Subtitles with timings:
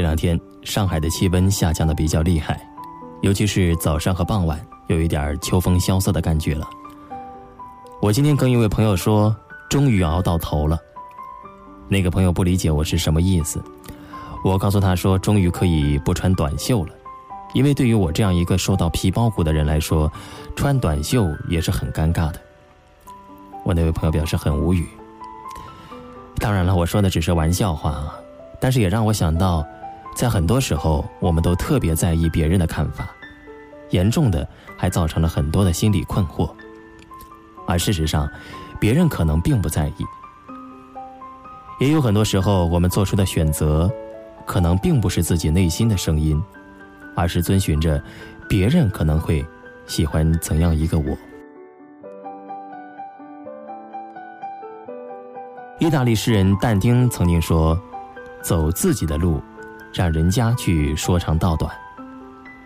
[0.00, 2.66] 这两天上海的气温下降的比较厉害，
[3.20, 6.66] 尤其是早上和傍晚，有一点秋风萧瑟的感觉了。
[8.00, 9.36] 我今天跟一位朋友说，
[9.68, 10.78] 终于熬到头了。
[11.86, 13.62] 那个朋友不理解我是什么意思，
[14.42, 16.94] 我告诉他说，终于可以不穿短袖了，
[17.52, 20.10] 因为对于我这样一个瘦到皮包骨的人来说，
[20.56, 22.40] 穿短袖也是很尴尬的。
[23.66, 24.88] 我那位朋友表示很无语。
[26.38, 28.10] 当然了，我说的只是玩笑话，
[28.58, 29.62] 但是也让我想到。
[30.20, 33.08] 在很多时候，我们都特别在意别人的看法，
[33.88, 34.46] 严重的
[34.76, 36.50] 还造成了很多的心理困惑。
[37.66, 38.28] 而事实上，
[38.78, 40.04] 别人可能并不在意。
[41.80, 43.90] 也有很多时候，我们做出的选择，
[44.44, 46.38] 可能并不是自己内心的声音，
[47.16, 47.98] 而是遵循着
[48.46, 49.42] 别人可能会
[49.86, 51.16] 喜欢怎样一个我。
[55.78, 57.80] 意大利诗人但丁曾经说
[58.44, 59.40] ：“走自己的路。”
[59.92, 61.70] 让人家去说长道短，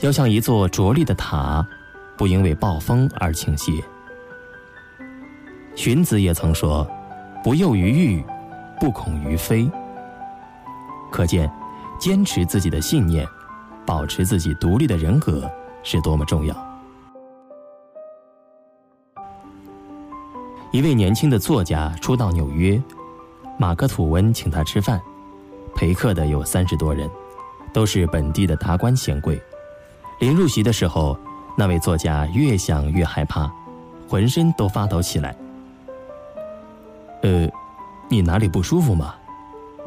[0.00, 1.64] 要像一座卓立的塔，
[2.16, 3.72] 不因为暴风而倾斜。
[5.74, 6.86] 荀子也曾说
[7.44, 8.24] ：“不囿于玉，
[8.80, 9.70] 不恐于飞。”
[11.12, 11.50] 可见，
[11.98, 13.26] 坚持自己的信念，
[13.84, 15.50] 保持自己独立的人格
[15.82, 16.56] 是多么重要。
[20.72, 22.80] 一位年轻的作家初到纽约，
[23.58, 25.00] 马克·吐温请他吃饭。
[25.80, 27.08] 陪客的有三十多人，
[27.72, 29.40] 都是本地的达官显贵。
[30.18, 31.18] 临入席的时候，
[31.56, 33.50] 那位作家越想越害怕，
[34.06, 35.34] 浑身都发抖起来。
[37.22, 37.48] 呃，
[38.10, 39.14] 你哪里不舒服吗？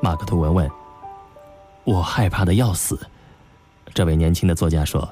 [0.00, 0.70] 马克吐文问。
[1.82, 2.96] 我害怕的要死。
[3.92, 5.08] 这位年轻的作家说：“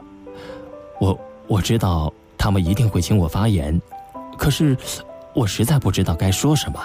[1.00, 1.18] 我
[1.48, 3.82] 我知道他们一定会请我发言，
[4.36, 4.76] 可是
[5.34, 6.80] 我实在不知道该说什么。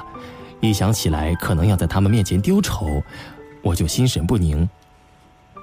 [0.61, 2.87] 一想起来可能要在他们面前丢丑。”
[3.63, 4.69] 我就心神不宁。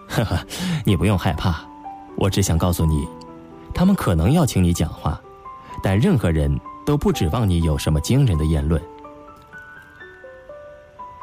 [0.09, 0.45] 呵呵，
[0.85, 1.61] 你不用害怕，
[2.17, 3.07] 我只想告诉你，
[3.73, 5.21] 他们可能要请你讲话，
[5.83, 8.83] 但任何人都不指望你有什么惊人的言论。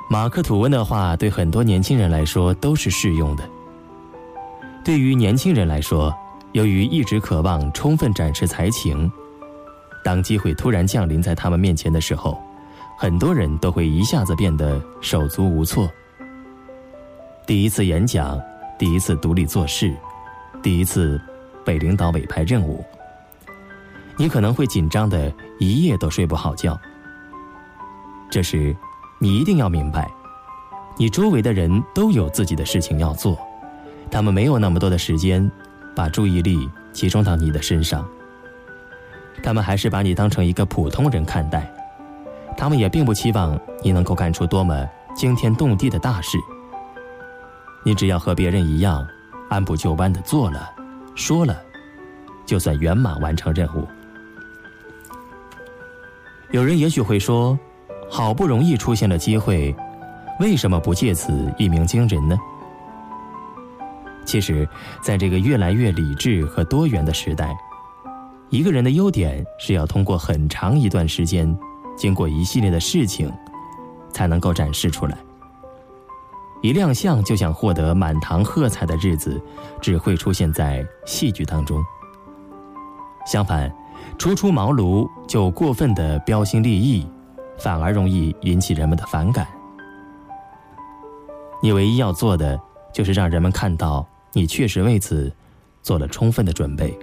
[0.09, 3.43] 马克吐温的话对很多年轻人来说都是适用的。
[4.85, 6.15] 对于年轻人来说，
[6.53, 9.11] 由于一直渴望充分展示才情，
[10.05, 12.41] 当机会突然降临在他们面前的时候，
[12.97, 15.91] 很多人都会一下子变得手足无措。
[17.47, 18.37] 第一次演讲，
[18.77, 19.95] 第一次独立做事，
[20.61, 21.19] 第一次
[21.63, 22.83] 被领导委派任务，
[24.17, 26.77] 你可能会紧张的一夜都睡不好觉。
[28.29, 28.75] 这时，
[29.17, 30.11] 你一定要明白，
[30.97, 33.39] 你周围的人都有自己的事情要做，
[34.11, 35.49] 他们没有那么多的时间
[35.95, 38.05] 把注意力集中到你的身上。
[39.41, 41.73] 他们还是把你当成一个普通人看待，
[42.57, 44.85] 他们也并不期望你能够干出多么
[45.15, 46.37] 惊天动地的大事。
[47.87, 49.07] 你只要和别人一样，
[49.47, 50.69] 按部就班的做了、
[51.15, 51.55] 说了，
[52.45, 53.87] 就算圆满完成任务。
[56.51, 57.57] 有人也许会说
[58.11, 59.73] ：“好不容易出现了机会，
[60.41, 62.37] 为什么不借此一鸣惊人呢？”
[64.27, 64.67] 其实，
[65.01, 67.55] 在这个越来越理智和多元的时代，
[68.49, 71.57] 一个人的优点是要通过很长一段时间，
[71.95, 73.31] 经过一系列的事情，
[74.11, 75.17] 才能够展示出来。
[76.61, 79.39] 一亮相就想获得满堂喝彩的日子，
[79.79, 81.83] 只会出现在戏剧当中。
[83.25, 83.71] 相反，
[84.17, 87.07] 初出茅庐就过分的标新立异，
[87.57, 89.47] 反而容易引起人们的反感。
[91.61, 92.59] 你唯一要做的，
[92.93, 95.31] 就是让人们看到你确实为此
[95.83, 96.97] 做了充分的准备，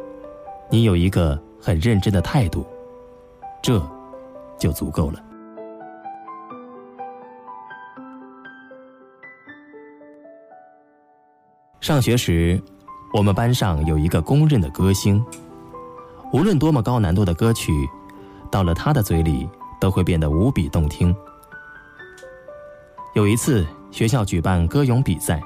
[0.71, 2.67] 你有一个很认真的态度，
[3.63, 3.81] 这
[4.59, 5.21] 就足够了。
[11.85, 12.59] 上学时，
[13.13, 15.23] 我们班上有一个公认的歌星。
[16.33, 17.71] 无论多么高难度的歌曲，
[18.51, 19.47] 到了他的嘴里
[19.79, 21.15] 都会变得无比动听。
[23.15, 25.39] 有一次，学校举办歌咏比赛，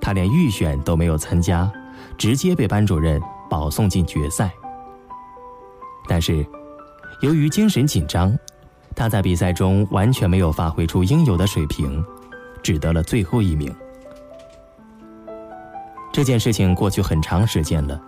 [0.00, 1.68] 他连预选都没有参加，
[2.16, 4.52] 直接被班主任保送进决赛。
[6.06, 6.46] 但是，
[7.20, 8.32] 由于精神紧张，
[8.94, 12.00] 他在比赛中完全没有发挥出应有的水平，
[12.62, 13.74] 只得了最后一名。
[16.14, 18.00] 这件事情过去很长时间了，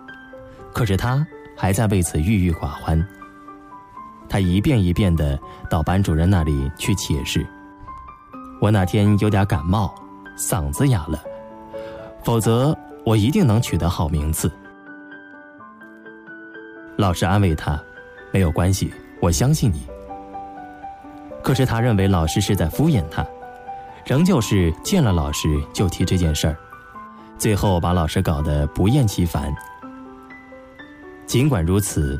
[0.73, 1.27] 可是他
[1.57, 3.05] 还在为此郁郁寡欢。
[4.29, 5.37] 他一遍一遍的
[5.69, 7.45] 到班主任那里去解释
[8.61, 9.93] ：“我那天有点感冒，
[10.37, 11.21] 嗓子哑了，
[12.23, 12.73] 否则
[13.05, 14.49] 我一定能取得好名次。”
[16.95, 17.77] 老师安慰他
[18.31, 18.89] ：“没有关系，
[19.21, 19.85] 我相信你。”
[21.43, 23.27] 可是他认为老师是在敷衍他，
[24.05, 26.55] 仍旧是见了老师就提这件事儿，
[27.37, 29.53] 最后把老师搞得不厌其烦。
[31.25, 32.19] 尽管如此。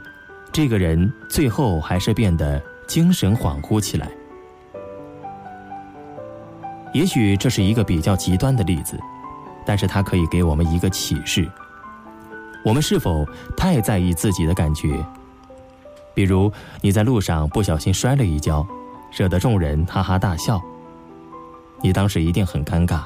[0.49, 4.09] 这个人最后还是变得精神恍惚起来。
[6.93, 8.97] 也许这是一个比较极端的例子，
[9.67, 11.47] 但是它可以给我们一个启示：
[12.65, 13.23] 我们是否
[13.55, 15.05] 太在意自己的感觉？
[16.15, 18.65] 比如你在路上不小心摔了一跤，
[19.15, 20.59] 惹得众人哈哈大笑，
[21.81, 23.01] 你当时一定很尴尬，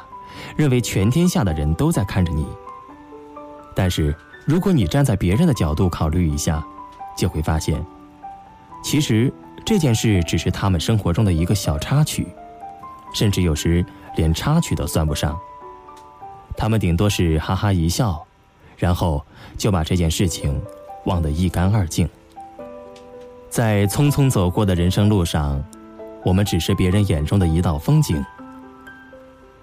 [0.56, 2.46] 认为全天下的人都在看着你。
[3.76, 4.16] 但是
[4.46, 6.64] 如果你站在别人的角度考虑一下，
[7.18, 7.84] 就会发现，
[8.84, 9.32] 其实
[9.66, 12.28] 这件事只是他们生活中的一个小插曲，
[13.14, 15.38] 甚至有时连插曲都算不上。
[16.58, 18.26] 他们顶多是哈哈一笑，
[18.78, 19.24] 然后
[19.58, 20.62] 就把这件事情
[21.06, 22.10] 忘得一干二净。
[23.50, 25.64] 在匆匆走过的人生路上，
[26.24, 28.24] 我们只是别人眼中的一道风景。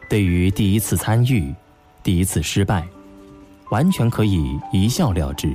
[0.08, 1.54] 对于第一次参与、
[2.02, 2.86] 第一次失败，
[3.70, 5.54] 完全可以一笑了之。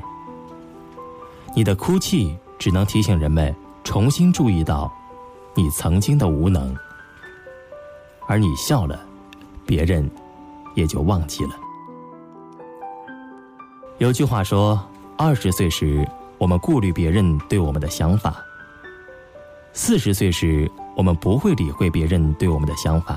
[1.55, 3.53] 你的哭泣只能提醒人们
[3.83, 4.91] 重新注意到
[5.55, 6.75] 你曾经的无能，
[8.27, 9.03] 而你笑了，
[9.65, 10.09] 别人
[10.75, 11.51] 也就忘记了。
[13.97, 14.79] 有句话说：
[15.17, 16.07] 二十岁时，
[16.37, 18.33] 我们顾虑别人对我们的想法；
[19.73, 23.15] 四十岁时，我们不会理会别人对我们的想法；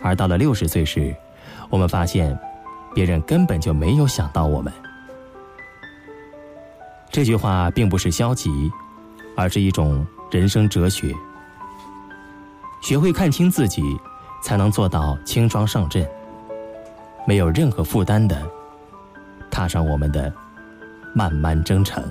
[0.00, 1.14] 而到了六十岁时，
[1.70, 2.38] 我们发现，
[2.94, 4.72] 别人根本就没有想到我们。
[7.10, 8.70] 这句话并不是消极，
[9.36, 11.12] 而是一种人生哲学。
[12.80, 13.82] 学会看清自己，
[14.42, 16.08] 才能做到轻装上阵，
[17.26, 18.40] 没有任何负担的
[19.50, 20.32] 踏上我们的
[21.14, 22.04] 漫漫征程。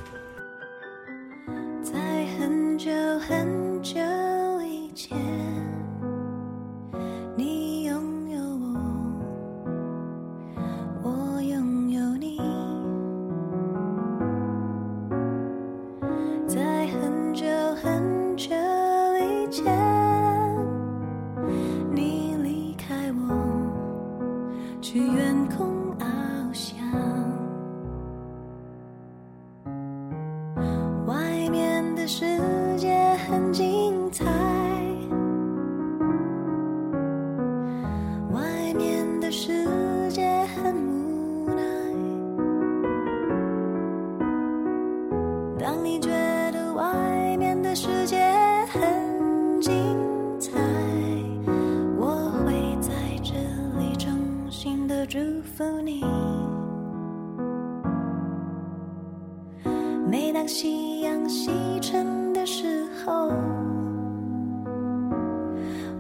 [60.10, 61.52] 每当夕阳西
[61.82, 63.30] 沉的时候，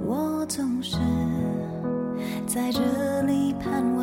[0.05, 0.97] 我总是
[2.45, 3.96] 在这里盼望。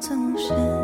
[0.00, 0.79] 总是